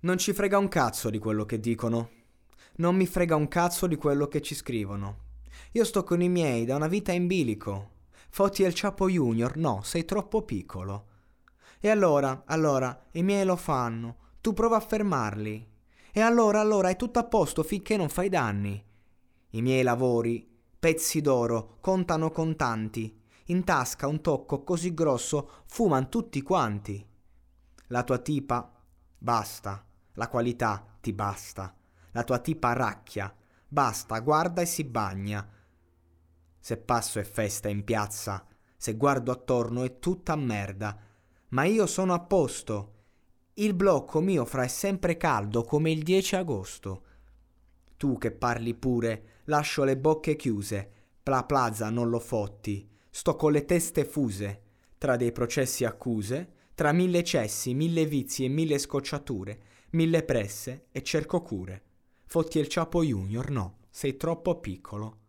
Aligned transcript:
Non 0.00 0.18
ci 0.18 0.34
frega 0.34 0.58
un 0.58 0.68
cazzo 0.68 1.08
di 1.08 1.18
quello 1.18 1.46
che 1.46 1.58
dicono. 1.58 2.10
Non 2.76 2.94
mi 2.94 3.06
frega 3.06 3.34
un 3.34 3.48
cazzo 3.48 3.86
di 3.86 3.96
quello 3.96 4.28
che 4.28 4.42
ci 4.42 4.54
scrivono. 4.54 5.24
Io 5.72 5.84
sto 5.84 6.04
con 6.04 6.20
i 6.20 6.28
miei 6.28 6.66
da 6.66 6.76
una 6.76 6.86
vita 6.86 7.12
in 7.12 7.26
bilico. 7.26 7.90
Fotti 8.28 8.62
il 8.62 8.74
Ciapo 8.74 9.08
Junior, 9.08 9.56
no, 9.56 9.80
sei 9.82 10.04
troppo 10.04 10.42
piccolo. 10.42 11.06
E 11.80 11.88
allora, 11.88 12.42
allora, 12.46 13.06
i 13.12 13.22
miei 13.22 13.46
lo 13.46 13.56
fanno. 13.56 14.16
Tu 14.42 14.52
prova 14.52 14.76
a 14.76 14.80
fermarli. 14.80 15.66
E 16.12 16.20
allora, 16.20 16.60
allora, 16.60 16.90
è 16.90 16.96
tutto 16.96 17.18
a 17.18 17.24
posto 17.24 17.62
finché 17.62 17.96
non 17.96 18.10
fai 18.10 18.28
danni. 18.28 18.84
I 19.50 19.62
miei 19.62 19.82
lavori, 19.82 20.46
pezzi 20.78 21.22
d'oro, 21.22 21.78
contano 21.80 22.30
contanti. 22.30 23.18
In 23.46 23.64
tasca 23.64 24.06
un 24.06 24.20
tocco 24.20 24.62
così 24.62 24.92
grosso 24.92 25.62
fuman 25.66 26.10
tutti 26.10 26.42
quanti. 26.42 27.04
La 27.88 28.02
tua 28.02 28.18
tipa, 28.18 28.75
basta. 29.26 29.84
La 30.12 30.28
qualità 30.28 30.86
ti 31.00 31.12
basta. 31.12 31.74
La 32.12 32.22
tua 32.22 32.38
tipa 32.38 32.72
racchia. 32.74 33.34
Basta, 33.66 34.20
guarda 34.20 34.62
e 34.62 34.66
si 34.66 34.84
bagna. 34.84 35.44
Se 36.60 36.76
passo 36.76 37.18
è 37.18 37.24
festa 37.24 37.68
in 37.68 37.82
piazza, 37.82 38.46
se 38.76 38.94
guardo 38.94 39.32
attorno 39.32 39.82
è 39.82 39.98
tutta 39.98 40.36
merda. 40.36 40.96
Ma 41.48 41.64
io 41.64 41.86
sono 41.86 42.14
a 42.14 42.20
posto. 42.20 42.92
Il 43.54 43.74
blocco 43.74 44.20
mio 44.20 44.44
fra 44.44 44.62
è 44.62 44.68
sempre 44.68 45.16
caldo 45.16 45.64
come 45.64 45.90
il 45.90 46.04
10 46.04 46.36
agosto. 46.36 47.02
Tu 47.96 48.18
che 48.18 48.30
parli 48.30 48.74
pure, 48.74 49.40
lascio 49.46 49.82
le 49.82 49.96
bocche 49.96 50.36
chiuse. 50.36 50.92
Pla 51.20 51.42
plaza 51.42 51.90
non 51.90 52.10
lo 52.10 52.20
fotti. 52.20 52.88
Sto 53.10 53.34
con 53.34 53.50
le 53.50 53.64
teste 53.64 54.04
fuse. 54.04 54.62
Tra 54.98 55.16
dei 55.16 55.32
processi 55.32 55.84
accuse, 55.84 56.55
tra 56.76 56.92
mille 56.92 57.24
cessi, 57.24 57.72
mille 57.72 58.04
vizi 58.04 58.44
e 58.44 58.48
mille 58.48 58.76
scocciature, 58.76 59.58
mille 59.92 60.22
presse 60.24 60.88
e 60.92 61.02
cerco 61.02 61.40
cure. 61.40 61.82
Fotti 62.26 62.58
il 62.58 62.68
ciapo 62.68 63.02
junior, 63.02 63.48
no, 63.50 63.78
sei 63.88 64.18
troppo 64.18 64.60
piccolo. 64.60 65.20